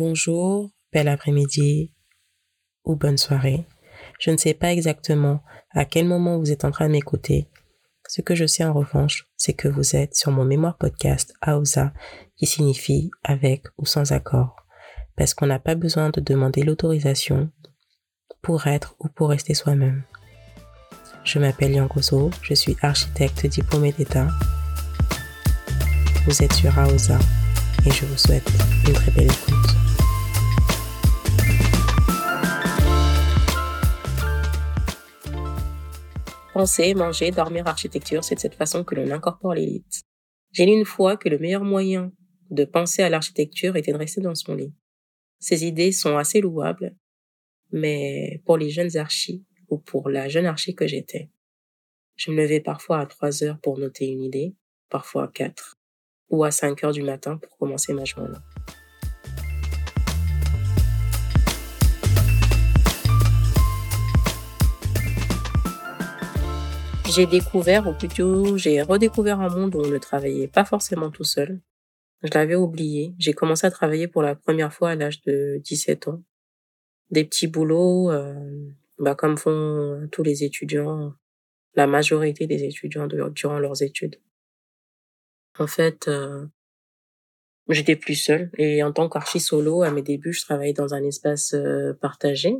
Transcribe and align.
bonjour, 0.00 0.70
bel 0.94 1.08
après-midi 1.08 1.92
ou 2.86 2.96
bonne 2.96 3.18
soirée. 3.18 3.66
Je 4.18 4.30
ne 4.30 4.38
sais 4.38 4.54
pas 4.54 4.72
exactement 4.72 5.42
à 5.72 5.84
quel 5.84 6.06
moment 6.06 6.38
vous 6.38 6.50
êtes 6.50 6.64
en 6.64 6.70
train 6.70 6.86
de 6.86 6.92
m'écouter. 6.92 7.50
Ce 8.08 8.22
que 8.22 8.34
je 8.34 8.46
sais 8.46 8.64
en 8.64 8.72
revanche, 8.72 9.26
c'est 9.36 9.52
que 9.52 9.68
vous 9.68 9.94
êtes 9.94 10.14
sur 10.14 10.32
mon 10.32 10.46
mémoire 10.46 10.78
podcast 10.78 11.34
AOSA, 11.42 11.92
qui 12.38 12.46
signifie 12.46 13.10
avec 13.24 13.66
ou 13.76 13.84
sans 13.84 14.12
accord, 14.12 14.56
parce 15.18 15.34
qu'on 15.34 15.48
n'a 15.48 15.58
pas 15.58 15.74
besoin 15.74 16.08
de 16.08 16.22
demander 16.22 16.62
l'autorisation 16.62 17.50
pour 18.40 18.68
être 18.68 18.96
ou 19.00 19.08
pour 19.08 19.28
rester 19.28 19.52
soi-même. 19.52 20.04
Je 21.24 21.38
m'appelle 21.38 21.72
Yangozo, 21.72 22.30
je 22.40 22.54
suis 22.54 22.76
architecte 22.80 23.44
diplômé 23.44 23.92
d'État. 23.92 24.28
Vous 26.24 26.42
êtes 26.42 26.54
sur 26.54 26.78
AOSA 26.78 27.18
et 27.84 27.90
je 27.90 28.06
vous 28.06 28.16
souhaite 28.16 28.50
une 28.86 28.94
très 28.94 29.10
belle 29.10 29.30
écoute. 29.30 29.49
Penser, 36.60 36.92
manger, 36.92 37.30
dormir, 37.30 37.66
architecture, 37.66 38.22
c'est 38.22 38.34
de 38.34 38.40
cette 38.40 38.54
façon 38.54 38.84
que 38.84 38.94
l'on 38.94 39.10
incorpore 39.10 39.54
l'élite. 39.54 40.02
J'ai 40.52 40.66
lu 40.66 40.72
une 40.72 40.84
fois 40.84 41.16
que 41.16 41.30
le 41.30 41.38
meilleur 41.38 41.64
moyen 41.64 42.12
de 42.50 42.66
penser 42.66 43.00
à 43.02 43.08
l'architecture 43.08 43.76
était 43.76 43.92
de 43.92 43.96
rester 43.96 44.20
dans 44.20 44.34
son 44.34 44.54
lit. 44.54 44.74
Ces 45.38 45.64
idées 45.64 45.90
sont 45.90 46.18
assez 46.18 46.42
louables, 46.42 46.94
mais 47.72 48.42
pour 48.44 48.58
les 48.58 48.68
jeunes 48.68 48.94
archis 48.98 49.42
ou 49.70 49.78
pour 49.78 50.10
la 50.10 50.28
jeune 50.28 50.44
archi 50.44 50.74
que 50.74 50.86
j'étais, 50.86 51.30
je 52.16 52.30
me 52.30 52.36
levais 52.36 52.60
parfois 52.60 53.00
à 53.00 53.06
trois 53.06 53.42
heures 53.42 53.58
pour 53.60 53.78
noter 53.78 54.08
une 54.08 54.22
idée, 54.22 54.54
parfois 54.90 55.24
à 55.24 55.28
quatre, 55.28 55.78
ou 56.28 56.44
à 56.44 56.50
5 56.50 56.84
heures 56.84 56.92
du 56.92 57.02
matin 57.02 57.38
pour 57.38 57.56
commencer 57.56 57.94
ma 57.94 58.04
journée. 58.04 58.36
J'ai 67.12 67.26
découvert, 67.26 67.88
ou 67.88 67.92
plutôt 67.92 68.56
j'ai 68.56 68.82
redécouvert 68.82 69.40
un 69.40 69.48
monde 69.48 69.74
où 69.74 69.80
on 69.80 69.88
ne 69.88 69.98
travaillait 69.98 70.46
pas 70.46 70.64
forcément 70.64 71.10
tout 71.10 71.24
seul. 71.24 71.60
Je 72.22 72.30
l'avais 72.32 72.54
oublié. 72.54 73.14
J'ai 73.18 73.32
commencé 73.32 73.66
à 73.66 73.70
travailler 73.72 74.06
pour 74.06 74.22
la 74.22 74.36
première 74.36 74.72
fois 74.72 74.90
à 74.90 74.94
l'âge 74.94 75.20
de 75.22 75.60
17 75.64 76.06
ans. 76.06 76.22
Des 77.10 77.24
petits 77.24 77.48
boulots, 77.48 78.12
euh, 78.12 78.70
bah, 78.98 79.16
comme 79.16 79.36
font 79.36 80.08
tous 80.12 80.22
les 80.22 80.44
étudiants, 80.44 81.12
la 81.74 81.88
majorité 81.88 82.46
des 82.46 82.62
étudiants 82.62 83.08
durant 83.08 83.58
leurs 83.58 83.82
études. 83.82 84.20
En 85.58 85.66
fait, 85.66 86.06
euh, 86.06 86.46
j'étais 87.68 87.96
plus 87.96 88.14
seule 88.14 88.52
et 88.56 88.84
en 88.84 88.92
tant 88.92 89.08
qu'archi 89.08 89.40
solo, 89.40 89.82
à 89.82 89.90
mes 89.90 90.02
débuts, 90.02 90.32
je 90.32 90.42
travaillais 90.42 90.74
dans 90.74 90.94
un 90.94 91.02
espace 91.02 91.54
euh, 91.54 91.92
partagé. 91.94 92.54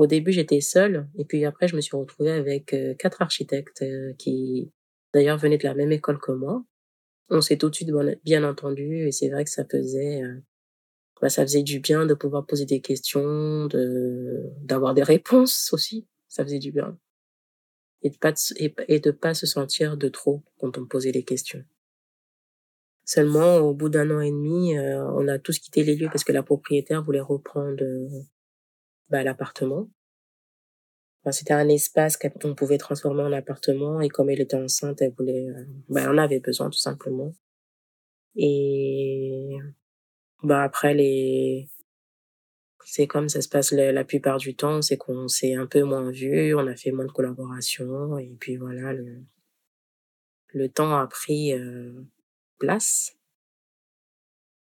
Au 0.00 0.06
début, 0.06 0.32
j'étais 0.32 0.62
seule 0.62 1.06
et 1.18 1.26
puis 1.26 1.44
après, 1.44 1.68
je 1.68 1.76
me 1.76 1.82
suis 1.82 1.94
retrouvée 1.94 2.30
avec 2.30 2.72
euh, 2.72 2.94
quatre 2.94 3.20
architectes 3.20 3.84
qui, 4.16 4.72
d'ailleurs, 5.12 5.36
venaient 5.36 5.58
de 5.58 5.68
la 5.68 5.74
même 5.74 5.92
école 5.92 6.18
que 6.18 6.32
moi. 6.32 6.64
On 7.28 7.42
s'est 7.42 7.58
tout 7.58 7.68
de 7.68 7.74
suite 7.74 7.90
bien 8.24 8.42
entendu 8.42 9.06
et 9.06 9.12
c'est 9.12 9.28
vrai 9.28 9.44
que 9.44 9.50
ça 9.50 9.66
faisait, 9.66 10.22
bah, 11.20 11.28
ça 11.28 11.42
faisait 11.42 11.62
du 11.62 11.80
bien 11.80 12.06
de 12.06 12.14
pouvoir 12.14 12.46
poser 12.46 12.64
des 12.64 12.80
questions, 12.80 13.66
de 13.66 14.50
d'avoir 14.62 14.94
des 14.94 15.02
réponses 15.02 15.70
aussi. 15.74 16.08
Ça 16.28 16.44
faisait 16.44 16.58
du 16.58 16.72
bien 16.72 16.98
et 18.02 18.08
de 18.08 18.16
pas 18.16 18.32
et 18.88 19.00
de 19.00 19.10
pas 19.10 19.34
se 19.34 19.46
sentir 19.46 19.98
de 19.98 20.08
trop 20.08 20.42
quand 20.58 20.78
on 20.78 20.86
posait 20.86 21.12
les 21.12 21.24
questions. 21.24 21.62
Seulement, 23.04 23.58
au 23.58 23.74
bout 23.74 23.90
d'un 23.90 24.10
an 24.10 24.20
et 24.20 24.30
demi, 24.30 24.78
euh, 24.78 25.04
on 25.12 25.28
a 25.28 25.38
tous 25.38 25.58
quitté 25.58 25.84
les 25.84 25.94
lieux 25.94 26.08
parce 26.10 26.24
que 26.24 26.32
la 26.32 26.42
propriétaire 26.42 27.02
voulait 27.02 27.20
reprendre 27.20 27.82
euh, 27.82 28.08
bah, 29.10 29.22
l'appartement. 29.22 29.88
C'était 31.32 31.52
un 31.52 31.68
espace 31.68 32.16
qu'on 32.16 32.54
pouvait 32.54 32.78
transformer 32.78 33.22
en 33.22 33.32
appartement 33.32 34.00
et 34.00 34.08
comme 34.08 34.30
elle 34.30 34.40
était 34.40 34.56
enceinte, 34.56 35.02
elle 35.02 35.12
voulait, 35.12 35.48
euh, 35.50 35.64
bah, 35.88 36.02
elle 36.02 36.08
en 36.10 36.18
avait 36.18 36.40
besoin 36.40 36.70
tout 36.70 36.78
simplement. 36.78 37.34
Et 38.36 39.58
bah 40.42 40.62
après 40.62 40.94
les, 40.94 41.68
c'est 42.84 43.06
comme 43.06 43.28
ça 43.28 43.42
se 43.42 43.48
passe 43.48 43.72
la, 43.72 43.92
la 43.92 44.04
plupart 44.04 44.38
du 44.38 44.54
temps, 44.56 44.80
c'est 44.80 44.96
qu'on 44.96 45.28
s'est 45.28 45.54
un 45.54 45.66
peu 45.66 45.82
moins 45.82 46.10
vu, 46.10 46.54
on 46.54 46.66
a 46.66 46.76
fait 46.76 46.92
moins 46.92 47.04
de 47.04 47.12
collaborations 47.12 48.16
et 48.18 48.34
puis 48.40 48.56
voilà 48.56 48.94
le, 48.94 49.22
le 50.54 50.68
temps 50.68 50.96
a 50.96 51.06
pris 51.06 51.52
place. 52.58 53.19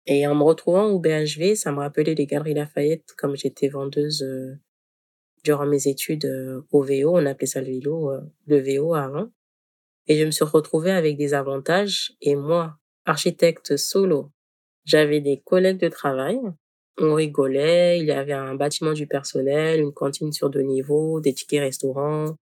Et 0.08 0.28
en 0.28 0.36
me 0.36 0.44
retrouvant 0.44 0.86
au 0.86 1.00
BHV, 1.00 1.56
ça 1.56 1.72
me 1.72 1.80
rappelait 1.80 2.14
les 2.14 2.26
Galeries 2.28 2.54
Lafayette, 2.54 3.14
comme 3.18 3.36
j'étais 3.36 3.70
vendeuse 3.70 4.22
euh, 4.22 4.56
durant 5.44 5.66
mes 5.66 5.88
études 5.88 6.26
euh, 6.26 6.62
au 6.72 6.84
VO, 6.84 7.18
on 7.18 7.26
appelait 7.26 7.48
ça 7.48 7.62
le 7.62 7.80
VO, 7.80 8.12
euh, 8.12 8.22
le 8.48 8.60
VO 8.60 8.94
avant. 8.94 9.30
Et 10.08 10.18
je 10.18 10.26
me 10.26 10.32
suis 10.32 10.46
retrouvée 10.46 10.92
avec 10.92 11.18
des 11.18 11.34
avantages. 11.34 12.14
Et 12.22 12.36
moi, 12.36 12.78
architecte 13.06 13.78
solo, 13.78 14.32
j'avais 14.84 15.22
des 15.22 15.42
collègues 15.44 15.80
de 15.80 15.88
travail. 15.88 16.40
On 17.00 17.16
rigolait, 17.16 18.00
il 18.00 18.06
y 18.06 18.12
avait 18.12 18.34
un 18.34 18.56
bâtiment 18.56 18.94
du 18.94 19.08
personnel, 19.08 19.80
une 19.80 19.92
cantine 19.92 20.32
sur 20.32 20.50
deux 20.50 20.62
niveaux, 20.62 21.20
des 21.20 21.34
tickets 21.34 21.62
restaurants, 21.62 22.38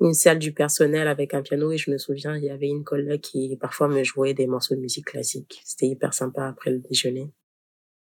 une 0.00 0.14
salle 0.14 0.38
du 0.38 0.52
personnel 0.52 1.06
avec 1.06 1.34
un 1.34 1.42
piano 1.42 1.70
et 1.70 1.78
je 1.78 1.90
me 1.90 1.98
souviens, 1.98 2.36
il 2.36 2.44
y 2.44 2.50
avait 2.50 2.68
une 2.68 2.84
collègue 2.84 3.20
qui 3.20 3.56
parfois 3.56 3.88
me 3.88 4.02
jouait 4.02 4.34
des 4.34 4.46
morceaux 4.46 4.74
de 4.74 4.80
musique 4.80 5.06
classique. 5.06 5.62
C'était 5.64 5.86
hyper 5.86 6.14
sympa 6.14 6.46
après 6.46 6.70
le 6.70 6.78
déjeuner. 6.78 7.30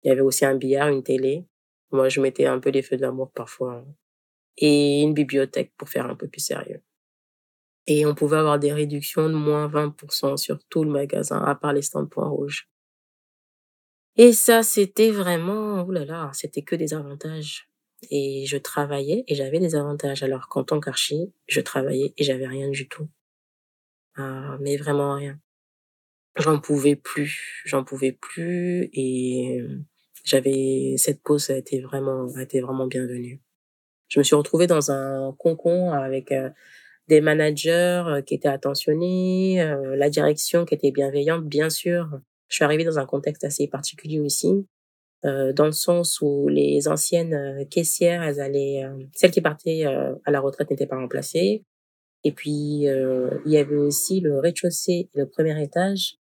Il 0.03 0.09
y 0.09 0.11
avait 0.11 0.21
aussi 0.21 0.45
un 0.45 0.55
billard, 0.55 0.89
une 0.89 1.03
télé. 1.03 1.45
Moi, 1.91 2.09
je 2.09 2.21
mettais 2.21 2.45
un 2.45 2.59
peu 2.59 2.69
les 2.69 2.81
feux 2.81 2.97
d'amour 2.97 3.31
parfois. 3.31 3.83
Et 4.57 5.01
une 5.01 5.13
bibliothèque 5.13 5.73
pour 5.77 5.89
faire 5.89 6.05
un 6.05 6.15
peu 6.15 6.27
plus 6.27 6.41
sérieux. 6.41 6.81
Et 7.87 8.05
on 8.05 8.13
pouvait 8.13 8.37
avoir 8.37 8.59
des 8.59 8.71
réductions 8.71 9.29
de 9.29 9.33
moins 9.33 9.67
20% 9.67 10.37
sur 10.37 10.59
tout 10.69 10.83
le 10.83 10.91
magasin, 10.91 11.41
à 11.41 11.55
part 11.55 11.73
les 11.73 11.81
stands 11.81 12.05
points 12.05 12.27
rouges. 12.27 12.69
Et 14.15 14.33
ça, 14.33 14.63
c'était 14.63 15.11
vraiment, 15.11 15.83
oulala, 15.83 16.29
c'était 16.33 16.61
que 16.61 16.75
des 16.75 16.93
avantages 16.93 17.68
et 18.09 18.45
je 18.45 18.57
travaillais 18.57 19.23
et 19.27 19.35
j'avais 19.35 19.59
des 19.59 19.75
avantages. 19.75 20.23
Alors 20.23 20.47
qu'en 20.49 20.63
tant 20.63 20.79
qu'archi, 20.79 21.33
je 21.47 21.61
travaillais 21.61 22.13
et 22.17 22.23
j'avais 22.23 22.47
rien 22.47 22.69
du 22.69 22.87
tout. 22.87 23.07
Ah, 24.15 24.57
mais 24.61 24.77
vraiment 24.77 25.15
rien. 25.15 25.39
J'en 26.37 26.59
pouvais 26.59 26.95
plus, 26.95 27.63
j'en 27.65 27.83
pouvais 27.83 28.11
plus 28.11 28.89
et 28.93 29.61
j'avais 30.23 30.95
cette 30.97 31.21
pause 31.21 31.49
a 31.49 31.57
été 31.57 31.81
vraiment 31.81 32.27
a 32.35 32.43
été 32.43 32.61
vraiment 32.61 32.87
bienvenue. 32.87 33.41
Je 34.09 34.19
me 34.19 34.23
suis 34.23 34.35
retrouvée 34.35 34.67
dans 34.67 34.91
un 34.91 35.33
concon 35.37 35.91
avec 35.91 36.31
euh, 36.31 36.49
des 37.07 37.21
managers 37.21 38.03
euh, 38.07 38.21
qui 38.21 38.35
étaient 38.35 38.47
attentionnés, 38.47 39.61
euh, 39.61 39.95
la 39.95 40.09
direction 40.09 40.65
qui 40.65 40.75
était 40.75 40.91
bienveillante, 40.91 41.45
bien 41.45 41.69
sûr. 41.69 42.19
Je 42.47 42.55
suis 42.55 42.63
arrivée 42.63 42.83
dans 42.83 42.99
un 42.99 43.05
contexte 43.05 43.43
assez 43.43 43.67
particulier 43.67 44.19
aussi 44.19 44.67
euh, 45.25 45.51
dans 45.51 45.65
le 45.65 45.73
sens 45.73 46.21
où 46.21 46.47
les 46.47 46.87
anciennes 46.87 47.33
euh, 47.33 47.65
caissières, 47.65 48.23
elles 48.23 48.39
allaient, 48.39 48.85
euh, 48.85 49.03
celles 49.13 49.31
qui 49.31 49.41
partaient 49.41 49.83
à 49.85 50.31
la 50.31 50.39
retraite 50.39 50.69
n'étaient 50.69 50.87
pas 50.87 50.97
remplacées. 50.97 51.65
Et 52.25 52.33
puis 52.33 52.83
il 52.83 53.41
y 53.45 53.57
avait 53.57 53.77
aussi 53.77 54.19
le 54.19 54.39
rez-de-chaussée 54.39 55.09
et 55.13 55.17
le 55.17 55.25
premier 55.25 55.61
étage 55.63 56.17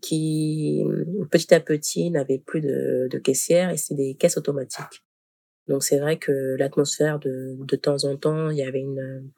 qui 0.00 0.82
petit 1.30 1.52
à 1.54 1.60
petit 1.60 2.10
n'avaient 2.10 2.38
plus 2.38 2.62
de, 2.62 3.08
de 3.10 3.18
caissières 3.18 3.68
et 3.68 3.76
c'est 3.76 3.94
des 3.94 4.14
caisses 4.14 4.38
automatiques. 4.38 5.04
Donc 5.68 5.82
c'est 5.82 5.98
vrai 5.98 6.18
que 6.18 6.56
l'atmosphère 6.58 7.18
de, 7.18 7.54
de 7.58 7.76
temps 7.76 8.04
en 8.04 8.16
temps, 8.16 8.48
il 8.48 8.56
y 8.56 8.62
avait 8.62 8.80
une 8.80 9.30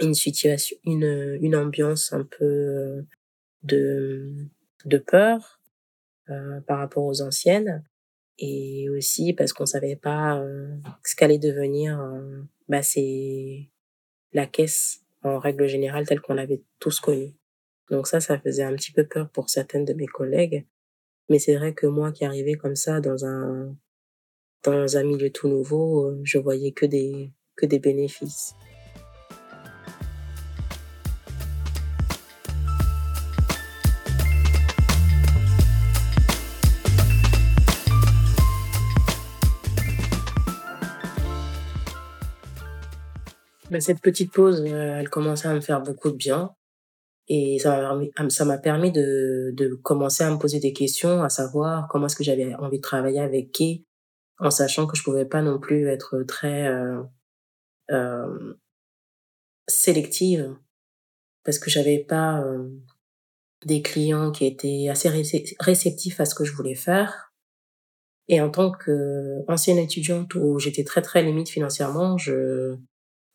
une 0.00 0.14
situation, 0.14 0.78
une 0.84 1.38
une 1.42 1.56
ambiance 1.56 2.14
un 2.14 2.24
peu 2.24 3.04
de 3.62 4.32
de 4.86 4.98
peur 4.98 5.60
euh, 6.30 6.60
par 6.60 6.78
rapport 6.78 7.04
aux 7.04 7.20
anciennes 7.20 7.82
et 8.42 8.90
aussi 8.90 9.32
parce 9.32 9.52
qu'on 9.52 9.66
savait 9.66 9.96
pas 9.96 10.38
euh, 10.38 10.68
ce 11.04 11.14
qu'allait 11.16 11.38
devenir 11.38 12.00
euh, 12.00 12.42
bah 12.68 12.82
c'est 12.82 13.70
la 14.32 14.46
caisse 14.46 15.02
en 15.22 15.38
règle 15.38 15.66
générale 15.68 16.06
telle 16.06 16.20
qu'on 16.20 16.34
l'avait 16.34 16.62
tous 16.80 17.00
connue. 17.00 17.34
Donc 17.90 18.06
ça 18.06 18.20
ça 18.20 18.38
faisait 18.38 18.64
un 18.64 18.74
petit 18.74 18.92
peu 18.92 19.06
peur 19.06 19.30
pour 19.30 19.48
certaines 19.48 19.84
de 19.84 19.94
mes 19.94 20.06
collègues 20.06 20.66
mais 21.28 21.38
c'est 21.38 21.56
vrai 21.56 21.72
que 21.72 21.86
moi 21.86 22.12
qui 22.12 22.24
arrivais 22.24 22.54
comme 22.54 22.76
ça 22.76 23.00
dans 23.00 23.24
un 23.24 23.74
dans 24.64 24.96
un 24.96 25.02
milieu 25.02 25.30
tout 25.30 25.48
nouveau, 25.48 26.06
euh, 26.06 26.20
je 26.24 26.38
voyais 26.38 26.72
que 26.72 26.86
des 26.86 27.30
que 27.56 27.66
des 27.66 27.78
bénéfices. 27.78 28.54
Bah, 43.72 43.80
cette 43.80 44.02
petite 44.02 44.32
pause, 44.32 44.60
euh, 44.66 44.98
elle 45.00 45.08
commençait 45.08 45.48
à 45.48 45.54
me 45.54 45.62
faire 45.62 45.82
beaucoup 45.82 46.10
de 46.10 46.16
bien. 46.16 46.54
et 47.28 47.58
ça 47.60 47.70
m'a 47.80 47.88
permis 47.88 48.30
ça 48.30 48.44
m'a 48.44 48.58
permis 48.58 48.92
de 48.92 49.52
de 49.54 49.74
commencer 49.76 50.24
à 50.24 50.30
me 50.30 50.38
poser 50.38 50.60
des 50.60 50.72
questions, 50.74 51.22
à 51.24 51.30
savoir 51.30 51.88
comment 51.88 52.06
est-ce 52.06 52.16
que 52.16 52.24
j'avais 52.24 52.54
envie 52.56 52.78
de 52.78 52.82
travailler 52.82 53.20
avec 53.20 53.52
qui, 53.52 53.86
en 54.40 54.50
sachant 54.50 54.86
que 54.86 54.96
je 54.96 55.04
pouvais 55.04 55.26
pas 55.26 55.42
non 55.42 55.58
plus 55.60 55.88
être 55.88 56.22
très, 56.24 56.68
heu, 56.68 57.04
hem, 57.90 58.56
sélective 59.68 60.56
parce 61.44 61.58
que 61.58 61.70
j'avais 61.70 61.98
pas, 62.00 62.40
hem, 62.46 62.80
des 63.66 63.82
clients 63.82 64.32
qui 64.32 64.46
étaient 64.46 64.88
assez 64.90 65.08
récep 65.08 65.46
réceptifs 65.60 66.20
à 66.20 66.24
ce 66.26 66.34
que 66.34 66.44
je 66.44 66.54
voulais 66.54 66.74
faire 66.76 67.32
et 68.28 68.40
en 68.40 68.50
tant 68.50 68.72
qu'ancienne 68.72 69.78
étudiante 69.78 70.34
où 70.34 70.58
j'étais 70.58 70.84
très, 70.84 71.02
très 71.02 71.22
limite 71.22 71.48
financièrement, 71.50 72.18
je 72.18 72.76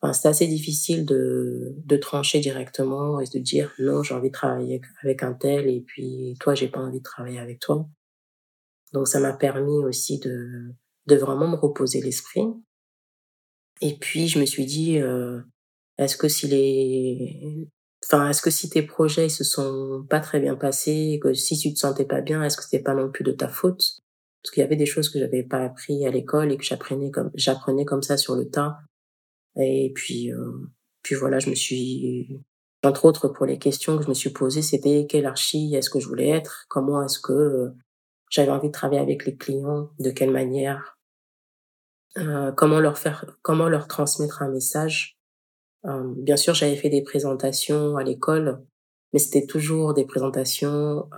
enfin, 0.02 0.12
c'était 0.12 0.28
assez 0.28 0.46
difficile 0.48 1.06
de 1.06 1.74
de 1.84 1.96
trancher 1.96 2.40
directement 2.40 3.20
et 3.20 3.26
de 3.26 3.38
dire: 3.38 3.72
«Non, 3.78 4.02
j'ai 4.02 4.14
envie 4.14 4.28
de 4.30 4.32
travailler 4.34 4.80
avec 5.02 5.22
un 5.22 5.34
tel 5.34 5.68
et 5.68 5.80
puis 5.82 6.36
toi, 6.40 6.54
j'ai 6.54 6.68
pas 6.68 6.80
envie 6.80 6.98
de 6.98 7.02
travailler 7.04 7.38
avec 7.40 7.60
toi». 7.60 7.88
Donc 8.92 9.08
ça 9.08 9.18
m'a 9.20 9.32
permis 9.32 9.78
aussi 9.84 10.18
de 10.18 10.74
de 11.06 11.16
vraiment 11.16 11.48
me 11.48 11.56
reposer 11.56 12.02
l'esprit 12.02 12.42
et 13.80 13.96
puis 13.98 14.28
je 14.28 14.38
me 14.40 14.46
suis 14.46 14.66
dit, 14.66 14.98
heu: 14.98 15.44
«Est-ce 15.98 16.16
que 16.16 16.28
si 16.28 16.46
les 16.48 17.68
enfin, 18.04 18.30
est-ce 18.30 18.42
que 18.42 18.50
si 18.50 18.70
tes 18.70 18.82
projets 18.82 19.28
se 19.28 19.44
sont 19.44 20.06
pas 20.10 20.20
très 20.20 20.40
bien 20.40 20.56
passés, 20.56 21.18
que 21.22 21.34
si 21.34 21.58
tu 21.58 21.74
te 21.74 21.78
sentais 21.78 22.04
pas 22.06 22.20
bien, 22.22 22.42
est-ce 22.44 22.56
que 22.56 22.64
c'était 22.64 22.82
pas 22.82 22.94
non 22.94 23.10
plus 23.10 23.24
de 23.24 23.32
ta 23.32 23.48
faute?» 23.48 24.00
parce 24.42 24.52
qu'il 24.54 24.62
y 24.62 24.66
avait 24.66 24.76
des 24.76 24.86
choses 24.86 25.10
que 25.10 25.18
j'avais 25.18 25.42
pas 25.42 25.64
appris 25.64 26.06
à 26.06 26.10
l'école 26.12 26.52
et 26.52 26.56
que 26.56 26.64
j'apprenais 26.64 27.10
comme 27.10 27.30
j'apprenais 27.34 27.84
comme 27.84 28.02
ça 28.02 28.16
sur 28.16 28.36
le 28.36 28.48
tas 28.50 28.78
et 29.66 29.92
puis, 29.94 30.30
heu, 30.32 30.70
puis 31.02 31.14
voilà, 31.14 31.38
je 31.38 31.50
me 31.50 31.54
suis 31.54 32.40
entre 32.84 33.04
autres 33.06 33.28
pour 33.28 33.46
les 33.46 33.58
questions 33.58 33.96
que 33.98 34.04
je 34.04 34.08
me 34.08 34.14
suis 34.14 34.30
posées, 34.30 34.62
c'était 34.62 35.06
quelle 35.08 35.26
archi 35.26 35.74
est-ce 35.74 35.90
que 35.90 35.98
je 36.00 36.06
voulais 36.08 36.28
être? 36.28 36.66
Comment 36.68 37.02
est-ce 37.04 37.18
que, 37.18 37.32
heu, 37.32 37.74
j'avais 38.30 38.50
envie 38.52 38.68
de 38.68 38.72
travailler 38.72 39.00
avec 39.00 39.24
les 39.26 39.36
clients? 39.36 39.90
De 39.98 40.10
quelle 40.10 40.30
manière? 40.30 40.96
Heu, 42.16 42.52
comment 42.56 42.80
leur 42.80 42.98
faire 42.98 43.24
comment 43.42 43.68
leur 43.68 43.88
transmettre 43.88 44.42
un 44.42 44.50
message? 44.50 45.16
Bien 45.84 46.36
sûr, 46.36 46.54
j'avais 46.54 46.76
fait 46.76 46.90
des 46.90 47.02
présentations 47.02 47.96
à 47.96 48.04
l'école, 48.04 48.62
mais 49.12 49.18
c'était 49.18 49.46
toujours 49.46 49.94
des 49.94 50.04
présentations, 50.04 51.08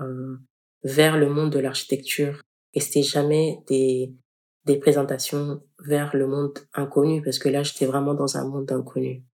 vers 0.84 1.18
le 1.18 1.28
monde 1.28 1.50
de 1.50 1.58
l'architecture 1.58 2.40
et 2.74 2.80
c'était 2.80 3.02
jamais 3.02 3.58
des 3.68 4.14
des 4.70 4.78
présentations 4.78 5.62
vers 5.84 6.14
le 6.16 6.26
monde 6.26 6.58
inconnu 6.74 7.22
parce 7.22 7.38
que 7.38 7.48
là, 7.48 7.62
j'étais 7.62 7.86
vraiment 7.86 8.14
dans 8.14 8.36
un 8.36 8.46
monde 8.46 8.70
inconnu 8.70 9.24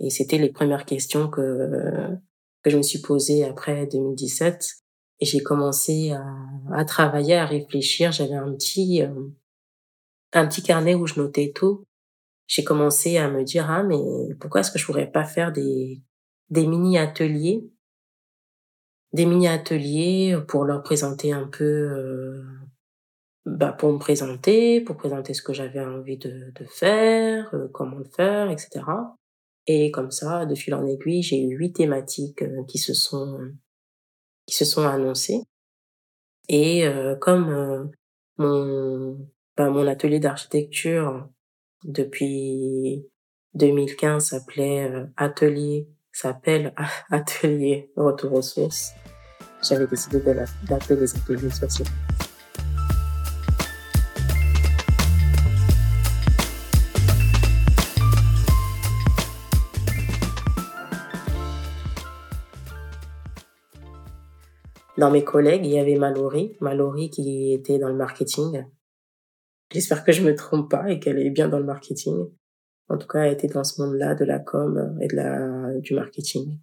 et 0.00 0.10
c'était 0.10 0.38
les 0.38 0.50
premières 0.52 0.84
questions 0.86 1.28
que 1.28 2.16
que 2.62 2.70
je 2.70 2.76
me 2.76 2.82
suis 2.82 3.00
posées 3.00 3.44
après 3.44 3.86
2017 3.86 4.66
et 5.20 5.26
j'ai 5.26 5.42
commencé 5.42 6.12
à 6.12 6.24
à 6.72 6.84
travailler, 6.84 7.36
à 7.36 7.46
réfléchir. 7.46 8.12
J'avais 8.12 8.34
un 8.34 8.52
petit, 8.52 8.98
hem, 8.98 9.32
un 10.32 10.46
petit 10.46 10.62
carnet 10.62 10.94
où 10.94 11.06
je 11.06 11.20
notais 11.20 11.52
tout. 11.54 11.84
J'ai 12.48 12.64
commencé 12.64 13.18
à 13.18 13.30
me 13.30 13.44
dire: 13.44 13.70
«Ah 13.70 13.82
mais 13.84 13.98
pourquoi 14.40 14.60
est-ce 14.62 14.70
que 14.72 14.78
je 14.78 14.86
pourrais 14.86 15.10
pas 15.10 15.24
faire 15.24 15.52
des 15.52 16.02
des 16.50 16.66
mini 16.66 16.98
ateliers?» 16.98 17.70
des 19.12 19.26
mini 19.26 19.48
ateliers 19.48 20.38
pour 20.48 20.64
leur 20.64 20.82
présenter 20.82 21.32
un 21.32 21.46
peu, 21.46 21.64
heu, 21.64 22.44
bah, 23.56 23.72
pour 23.72 23.92
me 23.92 23.98
présenter, 23.98 24.80
pour 24.80 24.96
présenter 24.96 25.34
ce 25.34 25.42
que 25.42 25.52
j'avais 25.52 25.80
envie 25.80 26.18
de 26.18 26.52
de 26.54 26.64
faire, 26.64 27.50
heu, 27.54 27.68
comment 27.72 27.96
le 27.98 28.04
faire 28.04 28.50
et 28.50 28.58
cetera. 28.58 29.16
Et 29.66 29.90
comme 29.90 30.10
ça, 30.10 30.46
de 30.46 30.54
fil 30.54 30.74
en 30.74 30.86
aiguille, 30.86 31.22
j'ai 31.22 31.42
eu 31.42 31.56
8 31.56 31.72
thématiques, 31.74 32.42
heu, 32.42 32.64
qui 32.68 32.78
se 32.78 32.94
sont 32.94 33.38
qui 34.46 34.54
se 34.54 34.64
sont 34.64 34.86
annoncées. 34.86 35.42
Et 36.48 36.86
heu, 36.86 37.16
comme, 37.20 37.50
heu, 37.50 37.90
mon 38.38 39.18
bah, 39.56 39.70
mon 39.70 39.86
atelier 39.86 40.20
d'architecture 40.20 41.28
depuis 41.84 43.06
2015 43.54 44.26
s'appelait, 44.26 44.88
heu, 44.90 45.08
atelier 45.16 45.88
s'appelle 46.12 46.74
atelier 47.10 47.90
retour 47.96 48.34
aux 48.34 48.42
sources, 48.42 48.92
j'avais 49.62 49.86
décidé 49.86 50.20
d'appeler 50.20 51.00
les 51.00 51.16
ateliers 51.16 51.50
sur 51.50 51.86
Dans 64.98 65.12
mes 65.12 65.22
collègues, 65.22 65.64
il 65.64 65.70
y 65.70 65.78
avait 65.78 65.94
Mallory, 65.94 66.56
Mallory 66.60 67.08
qui 67.08 67.52
était 67.52 67.78
dans 67.78 67.88
le 67.88 67.94
marketing. 67.94 68.64
J'espère 69.72 70.02
que 70.02 70.10
je 70.10 70.24
me 70.24 70.34
trompe 70.34 70.68
pas 70.68 70.90
et 70.90 70.98
qu'elle 70.98 71.20
est 71.20 71.30
bien 71.30 71.48
dans 71.48 71.60
le 71.60 71.64
marketing. 71.64 72.26
En 72.88 72.98
tout 72.98 73.06
cas, 73.06 73.20
elle 73.20 73.34
était 73.34 73.46
dans 73.46 73.62
ce 73.62 73.80
monde-là 73.80 74.16
de 74.16 74.24
la 74.24 74.40
com 74.40 74.98
et 75.00 75.06
de 75.06 75.14
la 75.14 75.78
du 75.78 75.94
marketing. 75.94 76.58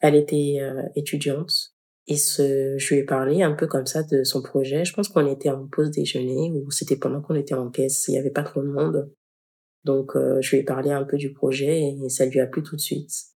Elle 0.00 0.16
était, 0.16 0.58
heu, 0.60 0.82
étudiante 0.96 1.72
et 2.08 2.16
ce 2.16 2.74
je 2.76 2.94
lui 2.94 3.02
ai 3.02 3.04
parlé 3.04 3.44
un 3.44 3.52
peu 3.52 3.68
comme 3.68 3.86
ça 3.86 4.02
de 4.02 4.24
son 4.24 4.42
projet. 4.42 4.84
Je 4.84 4.92
pense 4.92 5.08
qu'on 5.08 5.30
était 5.30 5.50
en 5.50 5.68
pause 5.68 5.92
déjeuner 5.92 6.50
ou 6.50 6.72
c'était 6.72 6.96
pendant 6.96 7.20
qu'on 7.20 7.36
était 7.36 7.54
en 7.54 7.70
caisse, 7.70 8.08
il 8.08 8.14
y 8.14 8.18
avait 8.18 8.30
pas 8.30 8.42
trop 8.42 8.62
de 8.62 8.68
monde. 8.68 9.12
Donc 9.84 10.16
heu, 10.16 10.38
je 10.40 10.50
lui 10.50 10.62
ai 10.62 10.64
parlé 10.64 10.90
un 10.90 11.04
peu 11.04 11.18
du 11.18 11.32
projet 11.32 11.82
et 11.82 12.08
ça 12.08 12.26
lui 12.26 12.40
a 12.40 12.48
plu 12.48 12.64
tout 12.64 12.74
de 12.74 12.80
suite 12.80 13.30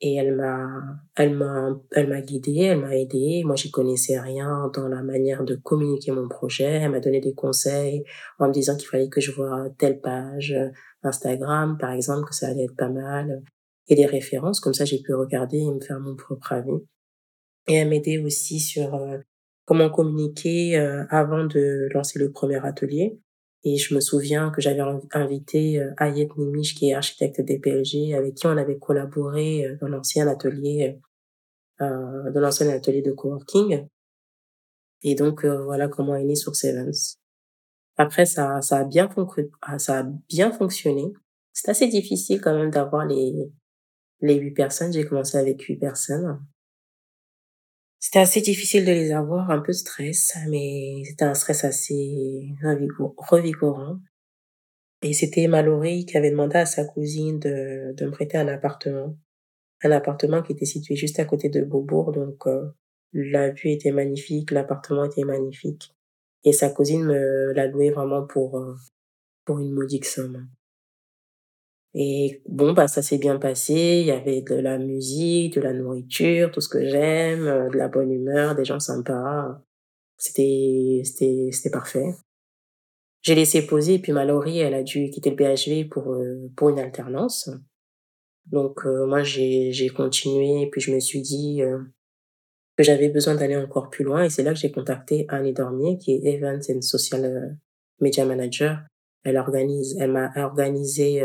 et 0.00 0.14
elle 0.16 0.34
m'a 0.36 0.68
elle 1.16 1.34
m'a 1.36 1.76
elle 1.92 2.08
m'a 2.08 2.20
guidée, 2.20 2.62
elle 2.62 2.80
m'a 2.80 2.96
aidée. 2.96 3.42
Moi, 3.44 3.56
j'y 3.56 3.70
connaissais 3.70 4.18
rien 4.20 4.70
dans 4.74 4.88
la 4.88 5.02
manière 5.02 5.44
de 5.44 5.56
communiquer 5.56 6.12
mon 6.12 6.28
projet. 6.28 6.64
Elle 6.64 6.90
m'a 6.92 7.00
donné 7.00 7.20
des 7.20 7.34
conseils 7.34 8.04
en 8.38 8.48
me 8.48 8.52
disant 8.52 8.76
qu'il 8.76 8.88
fallait 8.88 9.08
que 9.08 9.20
je 9.20 9.32
voie 9.32 9.68
telle 9.78 10.00
page, 10.00 10.54
Instagram, 11.02 11.78
par 11.78 11.92
exemple, 11.92 12.28
que 12.28 12.34
ça 12.34 12.48
allait 12.48 12.64
être 12.64 12.76
pas 12.76 12.88
mal 12.88 13.42
et 13.88 13.94
des 13.96 14.06
références. 14.06 14.60
Comme 14.60 14.74
ça, 14.74 14.84
j'ai 14.84 15.00
pu 15.02 15.14
regarder 15.14 15.58
et 15.58 15.70
me 15.70 15.80
faire 15.80 16.00
mon 16.00 16.14
propre 16.16 16.52
avis 16.52 16.80
et 17.68 17.74
elle 17.74 17.88
m'aidait 17.88 18.18
aussi 18.18 18.60
sur, 18.60 18.94
heu, 18.96 19.22
comment 19.64 19.90
communiquer, 19.90 20.78
heu, 20.78 21.06
avant 21.10 21.44
de 21.44 21.88
lancer 21.94 22.18
le 22.18 22.32
premier 22.32 22.64
atelier 22.64 23.18
et 23.64 23.76
je 23.76 23.94
me 23.94 24.00
souviens 24.00 24.50
que 24.50 24.60
j'avais 24.60 24.80
inv 24.80 25.00
invité, 25.12 25.80
heu, 25.80 25.92
Hayet 26.00 26.28
Nimish 26.36 26.74
qui 26.74 26.90
est 26.90 26.94
architecte 26.94 27.40
DPLG 27.42 28.14
avec 28.14 28.34
qui 28.36 28.46
on 28.46 28.56
avait 28.56 28.78
collaboré, 28.78 29.66
heu, 29.66 29.78
dans 29.80 29.88
l'ancien 29.88 30.28
atelier, 30.28 30.98
heu, 31.82 32.32
dans 32.34 32.40
l'ancien 32.40 32.68
atelier 32.70 33.02
de 33.02 33.12
coworking 33.12 33.88
et 35.02 35.14
donc 35.14 35.44
heu, 35.44 35.62
voilà 35.64 35.88
comment 35.88 36.16
est 36.16 36.24
né 36.24 36.34
Source 36.34 36.64
Events. 36.64 37.16
Après 37.98 38.26
ça 38.26 38.62
ça 38.62 38.78
a 38.80 38.84
bien 38.84 39.08
ah 39.62 39.78
ça 39.78 40.00
a 40.00 40.04
bien 40.28 40.52
fonctionné. 40.52 41.12
C'est 41.52 41.70
assez 41.70 41.88
difficile 41.88 42.40
quand 42.40 42.54
même 42.56 42.70
d'avoir 42.70 43.06
les 43.06 43.52
les 44.22 44.36
8 44.36 44.52
personnes. 44.52 44.92
J'ai 44.92 45.06
commencé 45.06 45.38
avec 45.38 45.62
8 45.62 45.76
personnes. 45.78 46.40
C'était 48.02 48.20
assez 48.20 48.40
difficile 48.40 48.84
de 48.84 48.92
les 48.92 49.10
avoir, 49.10 49.50
un 49.50 49.58
peu 49.58 49.72
de 49.72 49.76
stress, 49.76 50.36
mais 50.48 51.02
c'était 51.04 51.24
un 51.24 51.34
stress 51.34 51.64
assez 51.64 52.48
revigo 52.62 53.14
revigorant 53.18 53.98
et 55.02 55.12
c'était 55.14 55.48
Mallory 55.48 56.06
qui 56.06 56.16
avait 56.18 56.30
demandé 56.30 56.56
à 56.58 56.66
sa 56.66 56.84
cousine 56.84 57.38
de 57.40 58.04
me 58.06 58.10
prêter 58.10 58.38
un 58.38 58.48
appartement. 58.48 59.16
Un 59.84 59.92
appartement 59.92 60.42
qui 60.42 60.52
était 60.52 60.66
situé 60.66 60.96
juste 60.96 61.20
à 61.20 61.24
côté 61.26 61.50
de 61.50 61.62
Beaubourg 61.64 62.12
donc 62.12 62.46
heu, 62.46 62.72
la 63.14 63.50
vue 63.50 63.70
était 63.70 63.92
magnifique, 63.92 64.50
l'appartement 64.52 65.04
était 65.04 65.24
magnifique 65.24 65.94
et 66.44 66.52
sa 66.52 66.70
cousine 66.70 67.04
me 67.04 67.52
l'a 67.54 67.66
loué 67.68 67.90
vraiment 67.90 68.26
pour, 68.26 68.58
heu, 68.58 68.76
pour 69.46 69.58
une 69.60 69.72
modique 69.72 70.06
somme. 70.06 70.48
Et 71.94 72.42
bon, 72.48 72.72
bah, 72.74 72.86
ça 72.88 73.02
s'est 73.02 73.18
bien 73.18 73.38
passé. 73.38 73.72
Il 74.02 74.06
y 74.06 74.10
avait 74.10 74.42
de 74.42 74.54
la 74.54 74.78
musique, 74.78 75.54
de 75.54 75.60
la 75.60 75.72
nourriture, 75.72 76.50
tout 76.52 76.60
ce 76.60 76.68
que 76.68 76.86
j'aime, 76.86 77.46
heu, 77.46 77.70
de 77.70 77.76
la 77.78 77.88
bonne 77.88 78.12
humeur, 78.12 78.54
des 78.54 78.64
gens 78.64 78.80
sympas. 78.80 79.60
C'était 80.18 81.02
c'était 81.04 81.50
c'était 81.52 81.70
parfait. 81.70 82.14
J'ai 83.22 83.34
laissé 83.34 83.66
poser 83.66 83.94
et 83.94 83.98
puis 83.98 84.12
Mallory, 84.12 84.58
elle 84.58 84.74
a 84.74 84.82
dû 84.82 85.10
quitter 85.10 85.30
le 85.30 85.36
BHV 85.36 85.84
pour, 85.88 86.12
heu, 86.14 86.50
pour 86.56 86.68
une 86.70 86.78
alternance. 86.78 87.50
Donc 88.46 88.86
heu, 88.86 89.06
moi 89.06 89.22
j'ai 89.24 89.72
j'ai 89.72 89.88
continué 89.90 90.62
et 90.62 90.70
puis 90.70 90.80
je 90.80 90.92
me 90.92 91.00
suis 91.00 91.22
dit, 91.22 91.62
heu, 91.62 91.86
que 92.76 92.84
j'avais 92.84 93.08
besoin 93.10 93.34
d'aller 93.36 93.56
encore 93.56 93.90
plus 93.90 94.04
loin 94.04 94.24
et 94.24 94.30
c'est 94.30 94.42
là 94.44 94.52
que 94.54 94.60
j'ai 94.60 94.72
contacté 94.72 95.26
Annie 95.28 95.52
Dormier 95.54 95.98
qui 95.98 96.12
est 96.14 96.24
Event 96.34 96.60
and 96.70 96.82
Social, 96.82 97.24
heu, 97.26 97.56
Media 98.00 98.24
Manager. 98.26 98.80
Elle 99.24 99.38
organise 99.38 99.96
elle 100.00 100.12
m'a 100.12 100.32
organisé, 100.36 101.22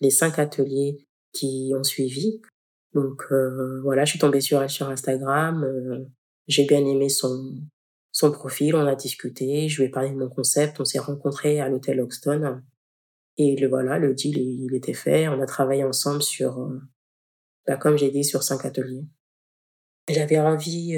les 0.00 0.10
5 0.10 0.38
ateliers 0.38 1.06
qui 1.32 1.72
ont 1.78 1.84
suivi. 1.84 2.40
Donc 2.94 3.22
heu, 3.30 3.80
voilà, 3.82 4.04
je 4.04 4.10
suis 4.10 4.18
tombée 4.18 4.40
sur 4.40 4.62
elle 4.62 4.70
sur 4.70 4.88
Instagram, 4.88 5.64
heu, 5.64 6.06
j'ai 6.48 6.64
bien 6.66 6.84
aimé 6.84 7.08
son 7.08 7.54
son 8.12 8.32
profil, 8.32 8.74
on 8.74 8.86
a 8.86 8.96
discuté, 8.96 9.68
je 9.68 9.80
lui 9.80 9.88
ai 9.88 9.90
parlé 9.90 10.10
de 10.10 10.16
mon 10.16 10.28
concept, 10.28 10.80
on 10.80 10.84
s'est 10.84 10.98
rencontrés 10.98 11.60
à 11.60 11.68
l'hôtel 11.68 12.00
Hoxton 12.00 12.60
et 13.38 13.56
le 13.56 13.68
voilà, 13.68 13.98
le 13.98 14.14
deal 14.14 14.38
il 14.38 14.74
était 14.74 14.94
fait. 14.94 15.28
On 15.28 15.40
a 15.40 15.46
travaillé 15.46 15.84
ensemble 15.84 16.22
sur, 16.22 16.60
heu, 16.60 16.82
bah, 17.66 17.76
comme 17.76 17.96
j'ai 17.96 18.10
dit 18.10 18.24
sur 18.24 18.42
5 18.42 18.64
ateliers. 18.64 19.04
J'avais 20.08 20.38
envie 20.40 20.96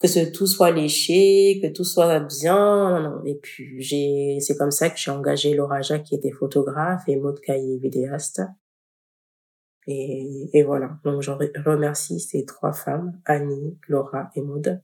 que 0.00 0.08
ce, 0.08 0.20
tout 0.32 0.46
soit 0.46 0.70
léché, 0.70 1.60
que 1.62 1.68
tout 1.68 1.84
soit 1.84 2.20
bien. 2.20 3.22
Et 3.26 3.34
puis 3.34 3.80
j'ai, 3.82 4.38
c'est 4.40 4.56
comme 4.56 4.70
ça 4.70 4.88
que 4.88 4.98
j'ai 4.98 5.10
engagé 5.10 5.54
Laura 5.54 5.82
Jacques 5.82 6.04
qui 6.04 6.14
était 6.14 6.30
photographe 6.30 7.02
et 7.06 7.16
Maud 7.16 7.38
Caillé 7.40 7.78
vidéaste. 7.78 8.42
Et, 9.86 10.48
et 10.54 10.62
voilà. 10.62 10.98
Donc 11.04 11.20
je 11.20 11.30
remercie 11.30 12.18
ces 12.18 12.44
trois 12.46 12.72
femmes, 12.72 13.20
Annie, 13.26 13.78
Laura 13.88 14.30
et 14.34 14.40
Maud, 14.40 14.82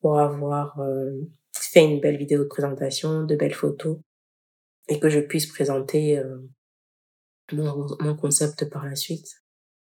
pour 0.00 0.18
avoir 0.18 0.80
euh, 0.80 1.12
fait 1.52 1.84
une 1.84 2.00
belle 2.00 2.16
vidéo 2.16 2.42
de 2.42 2.48
présentation, 2.48 3.24
de 3.24 3.36
belles 3.36 3.54
photos, 3.54 3.98
et 4.88 4.98
que 4.98 5.08
je 5.08 5.20
puisse 5.20 5.46
présenter 5.46 6.18
euh, 6.18 6.38
mon, 7.52 7.86
mon, 8.00 8.16
concept 8.16 8.68
par 8.70 8.86
la 8.86 8.96
suite. 8.96 9.42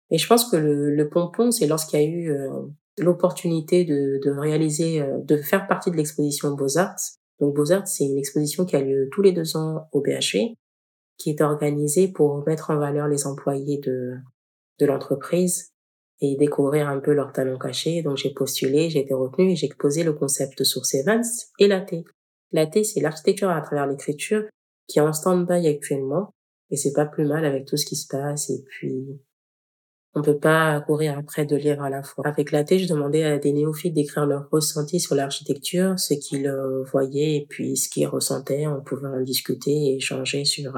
Et 0.09 0.17
je 0.17 0.27
pense 0.27 0.49
que 0.49 0.57
le, 0.57 0.93
le 0.95 1.09
pompon, 1.09 1.51
c'est 1.51 1.67
lorsqu'il 1.67 1.99
y 1.99 2.03
a 2.03 2.07
eu 2.07 2.31
euh, 2.31 2.67
l'opportunité 2.97 3.85
de, 3.85 4.19
de 4.23 4.31
réaliser, 4.31 5.01
euh, 5.01 5.19
de 5.19 5.37
faire 5.37 5.67
partie 5.67 5.91
de 5.91 5.95
l'exposition 5.95 6.51
Beaux-Arts. 6.51 6.99
Donc 7.39 7.55
Beaux-Arts, 7.55 7.87
c'est 7.87 8.05
une 8.05 8.17
exposition 8.17 8.65
qui 8.65 8.75
a 8.75 8.81
lieu 8.81 9.09
tous 9.11 9.21
les 9.21 9.31
deux 9.31 9.55
ans 9.55 9.87
au 9.91 10.01
BHV, 10.01 10.55
qui 11.17 11.29
est 11.29 11.41
organisée 11.41 12.07
pour 12.07 12.45
mettre 12.47 12.69
en 12.71 12.77
valeur 12.77 13.07
les 13.07 13.27
employés 13.27 13.79
de, 13.79 14.15
de 14.79 14.85
l'entreprise 14.85 15.71
et 16.19 16.35
découvrir 16.35 16.89
un 16.89 16.99
peu 16.99 17.13
leurs 17.13 17.31
talents 17.31 17.59
cachés. 17.59 18.01
Donc 18.01 18.17
j'ai 18.17 18.33
postulé, 18.33 18.89
j'ai 18.89 18.99
été 18.99 19.13
retenue 19.13 19.51
et 19.51 19.55
j'ai 19.55 19.67
exposé 19.67 20.03
le 20.03 20.13
concept 20.13 20.63
Source 20.63 20.95
Events 20.95 21.51
et 21.59 21.67
l'AT. 21.67 22.03
L'AT, 22.51 22.83
c'est 22.83 23.01
l'architecture 23.01 23.49
à 23.49 23.61
travers 23.61 23.87
l'écriture 23.87 24.43
qui 24.87 24.99
est 24.99 25.01
en 25.01 25.13
stand-by 25.13 25.67
actuellement 25.67 26.31
et 26.69 26.77
c'est 26.77 26.93
pas 26.93 27.05
plus 27.05 27.25
mal 27.25 27.45
avec 27.45 27.65
tout 27.65 27.77
ce 27.77 27.85
qui 27.85 27.95
se 27.95 28.07
passe 28.07 28.49
et 28.49 28.63
puis 28.65 29.19
on 30.17 30.21
peut 30.21 30.39
pas 30.39 30.81
courir 30.81 31.17
après 31.17 31.45
deux 31.45 31.57
livres 31.57 31.83
à 31.83 31.89
la 31.89 32.03
fois. 32.03 32.25
Avec 32.27 32.51
la 32.51 32.65
je 32.65 32.87
demandais 32.87 33.23
à 33.23 33.37
des 33.37 33.53
néophytes 33.53 33.93
d'écrire 33.93 34.25
leur 34.25 34.49
ressenti 34.49 34.99
sur 34.99 35.15
l'architecture, 35.15 35.97
ce 35.99 36.15
qu'ils 36.15 36.47
euh, 36.47 36.83
voyaient 36.83 37.35
et 37.35 37.45
puis 37.47 37.77
ce 37.77 37.89
qu'ils 37.89 38.07
ressentaient. 38.07 38.67
On 38.67 38.81
pouvait 38.81 39.07
en 39.07 39.21
discuter 39.21 39.71
et 39.71 39.95
échanger 39.97 40.43
sur, 40.45 40.73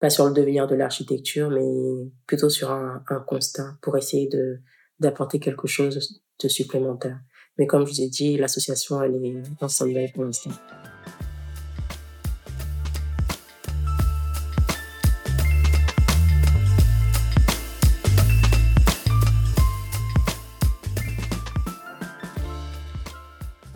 pas 0.00 0.10
sur 0.10 0.26
le 0.26 0.32
devenir 0.32 0.66
de 0.66 0.74
l'architecture, 0.74 1.50
mais 1.50 2.10
plutôt 2.26 2.50
sur 2.50 2.70
un, 2.70 3.02
un 3.08 3.20
constat 3.20 3.76
pour 3.82 3.96
essayer 3.96 4.28
de, 4.28 4.60
d'apporter 4.98 5.38
quelque 5.38 5.66
chose 5.66 6.20
de 6.42 6.48
supplémentaire. 6.48 7.20
Mais 7.58 7.66
comme 7.66 7.86
je 7.86 7.92
vous 7.92 8.00
ai 8.00 8.08
dit, 8.08 8.36
l'association, 8.36 9.02
elle 9.02 9.14
est 9.24 9.42
en 9.60 9.68
stand 9.68 9.94
pour 10.14 10.24
l'instant. 10.24 10.50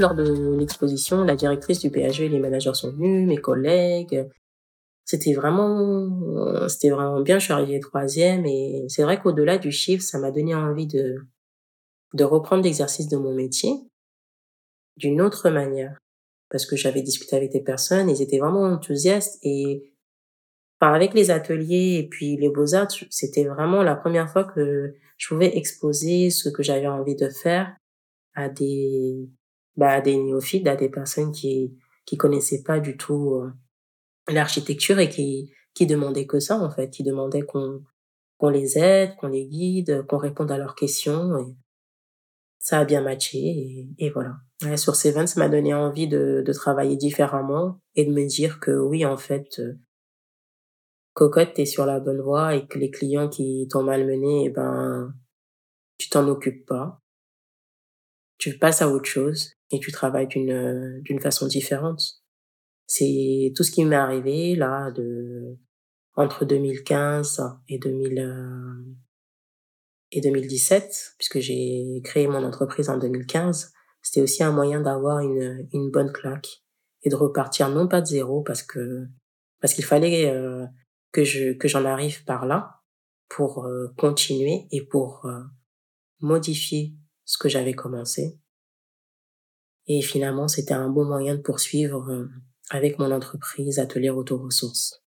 Lors 0.03 0.17
de 0.17 0.57
l'exposition, 0.59 1.23
la 1.23 1.37
directrice 1.37 1.79
du 1.79 1.89
PHE 1.89 2.23
et 2.23 2.29
les 2.29 2.41
managers 2.41 2.75
sont 2.75 2.91
venus, 2.91 3.25
mes 3.25 3.37
collègues. 3.37 4.29
C'était 5.05 5.33
vraiment, 5.33 6.69
c'était 6.69 6.91
vraiment 6.91 7.21
bien. 7.21 7.39
Je 7.39 7.45
suis 7.45 7.53
arrivée 7.53 7.79
troisième 7.79 8.45
et 8.45 8.85
c'est 8.89 9.05
vrai 9.05 9.21
qu'au-delà 9.21 9.59
du 9.59 9.71
chiffre, 9.71 10.03
ça 10.03 10.19
m'a 10.19 10.33
donné 10.33 10.57
envie 10.57 10.89
de, 10.89 11.19
de 12.15 12.25
reprendre 12.25 12.65
l'exercice 12.65 13.07
de 13.07 13.17
mon 13.17 13.33
métier 13.33 13.75
d'une 14.97 15.21
autre 15.21 15.51
manière. 15.51 15.97
Parce 16.51 16.67
que 16.67 16.75
j'avais 16.75 17.03
discuté 17.03 17.37
avec 17.37 17.53
des 17.53 17.63
personnes, 17.63 18.11
ils 18.11 18.23
étaient 18.23 18.41
vraiment 18.41 18.65
enthousiastes 18.65 19.39
et 19.43 19.95
enfin, 20.81 20.95
avec 20.95 21.15
les 21.15 21.31
ateliers 21.31 22.01
et 22.01 22.09
puis 22.09 22.37
les 22.37 22.49
beaux-arts, 22.49 22.91
c'était 23.09 23.45
vraiment 23.45 23.85
la 23.85 23.95
première 23.95 24.29
fois 24.29 24.43
que 24.43 24.95
je 25.17 25.29
pouvais 25.29 25.57
exposer 25.57 26.31
ce 26.31 26.49
que 26.49 26.65
j'avais 26.65 26.89
envie 26.89 27.15
de 27.15 27.29
faire 27.29 27.77
à 28.35 28.49
des 28.49 29.31
bah, 29.77 30.01
des 30.01 30.17
néophytes, 30.17 30.67
à 30.67 30.77
des 30.77 30.89
personnes 30.89 31.33
qui 31.33 31.77
qui 32.05 32.17
connaissaient 32.17 32.63
pas 32.63 32.81
du 32.81 32.97
tout 32.97 33.35
euh, 33.37 33.53
l'architecture 34.29 34.99
et 34.99 35.09
qui 35.09 35.53
qui 35.75 35.87
demandaient 35.87 36.27
que 36.27 36.41
ça 36.41 36.59
en 36.59 36.71
fait, 36.71 36.91
qui 36.91 37.03
demandaient 37.03 37.43
qu'on 37.43 37.83
qu'on 38.39 38.51
les 38.51 38.79
aide, 38.79 39.17
qu'on 39.17 39.29
les 39.29 39.47
guide, 39.47 40.05
qu'on 40.09 40.19
réponde 40.19 40.51
à 40.51 40.59
leurs 40.59 40.75
questions 40.75 41.39
et 41.39 41.57
ça 42.59 42.81
a 42.81 42.85
bien 42.85 43.03
matché 43.03 43.39
et, 43.39 43.89
et 43.99 44.11
voilà. 44.11 44.37
Ouais, 44.63 44.77
sur 44.77 44.95
Seven, 44.95 45.27
ça 45.27 45.41
m'a 45.41 45.49
donné 45.49 45.75
envie 45.75 46.07
de, 46.09 46.43
de 46.47 46.53
travailler 46.53 46.97
différemment 46.97 47.81
et 47.97 48.05
de 48.05 48.13
me 48.13 48.27
dire 48.27 48.61
que 48.61 48.71
oui 48.71 49.05
en 49.05 49.17
fait 49.17 49.59
euh, 49.59 49.75
cocotte 51.15 51.55
t'es 51.55 51.67
sur 51.67 51.87
la 51.87 52.01
bonne 52.01 52.21
voie 52.21 52.55
et 52.55 52.67
que 52.67 52.79
les 52.79 52.91
clients 52.91 53.29
qui 53.29 53.67
t'ont 53.71 53.83
malmené 53.83 54.45
eh 54.47 54.51
ben 54.51 55.13
tu 55.99 56.09
t'en 56.09 56.27
occupes 56.29 56.67
pas 56.67 57.02
tu 58.43 58.59
passes 58.59 58.83
à 58.83 58.89
autre 58.89 59.09
chose 59.09 59.53
et 59.71 59.79
tu 59.79 59.93
travailles 59.93 60.27
d'une 60.27 61.01
d'une 61.03 61.21
façon 61.21 61.47
différente. 61.47 62.03
C'est 62.89 63.53
tout 63.55 63.63
ce 63.63 63.71
qui 63.71 63.85
m'est 63.85 63.95
arrivé 63.95 64.57
là 64.57 64.91
de 64.91 65.57
entre 66.17 66.45
2015 66.45 67.41
et 67.69 67.79
2000 67.79 68.19
euh, 68.19 68.85
et 70.11 70.21
2017 70.21 71.15
puisque 71.19 71.39
j'ai 71.39 72.01
créé 72.03 72.27
mon 72.27 72.43
entreprise 72.43 72.89
en 72.91 72.99
2015, 72.99 73.73
c'était 74.03 74.23
aussi 74.23 74.43
un 74.43 74.51
moyen 74.51 74.81
d'avoir 74.81 75.21
une 75.21 75.69
une 75.73 75.93
bonne 75.93 76.11
claque 76.11 76.65
et 77.05 77.11
de 77.11 77.15
repartir 77.15 77.69
non 77.69 77.87
pas 77.87 78.01
de 78.01 78.07
zéro 78.07 78.43
parce 78.43 78.65
que 78.65 79.07
parce 79.61 79.73
qu'il 79.73 79.85
fallait 79.85 80.29
euh, 80.29 80.67
que 81.13 81.23
je 81.23 81.53
que 81.53 81.69
j'en 81.69 81.85
arrive 81.85 82.25
par 82.25 82.45
là 82.47 82.81
pour 83.29 83.67
euh, 83.67 83.87
continuer 83.97 84.67
et 84.73 84.85
pour 84.85 85.31
modifier 86.19 86.97
ce 87.25 87.39
que 87.39 87.49
j'avais 87.49 87.75
commencé. 87.75 88.39
Et 89.87 90.03
finalement, 90.03 90.49
c'était 90.49 90.75
un 90.75 90.89
bon 90.89 91.05
moyen 91.05 91.35
de 91.35 91.41
poursuivre 91.41 92.09
euh, 92.11 92.29
avec 92.71 92.99
mon 92.99 93.11
entreprise 93.11 93.79
Atelier 93.79 94.11
Ressources. 94.11 95.02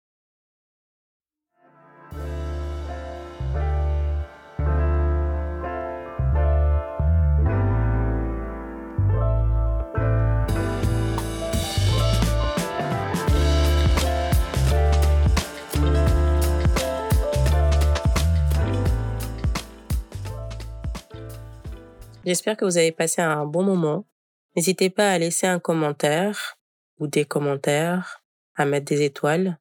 J'espère 22.25 22.57
que 22.57 22.65
vous 22.65 22.79
avez 22.79 22.93
passé 22.93 23.21
un 23.21 23.45
bon 23.47 23.65
moment. 23.65 24.07
N'hésitez 24.55 24.91
pas 24.91 25.11
à 25.11 25.19
laisser 25.19 25.47
un 25.47 25.59
commentaire 25.59 26.59
ou 26.99 27.09
des 27.09 27.25
commentaires, 27.25 28.23
à 28.55 28.65
mettre 28.65 28.87
des 28.87 29.03
étoiles, 29.03 29.59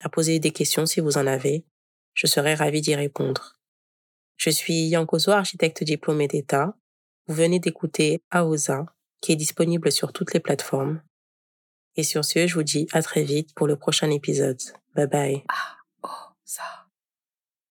à 0.00 0.08
poser 0.08 0.38
des 0.38 0.50
questions 0.50 0.84
si 0.84 1.00
vous 1.00 1.16
en 1.16 1.26
avez. 1.26 1.64
Je 2.12 2.26
serai 2.26 2.54
ravie 2.54 2.82
d'y 2.82 2.94
répondre. 2.94 3.58
Je 4.36 4.50
suis 4.50 4.88
Yankoso, 4.88 5.30
architecte 5.30 5.82
diplômé 5.82 6.28
d'État. 6.28 6.76
Vous 7.26 7.34
venez 7.34 7.58
d'écouter 7.58 8.22
AOSA, 8.30 8.86
qui 9.20 9.32
est 9.32 9.36
disponible 9.36 9.90
sur 9.90 10.12
toutes 10.12 10.34
les 10.34 10.40
plateformes. 10.40 11.00
Et 11.96 12.02
sur 12.02 12.24
ce, 12.24 12.46
je 12.46 12.54
vous 12.54 12.64
dis 12.64 12.86
à 12.92 13.02
très 13.02 13.22
vite 13.22 13.54
pour 13.54 13.66
le 13.66 13.76
prochain 13.76 14.10
épisode. 14.10 14.60
Bye 14.94 15.06
bye. 15.06 15.44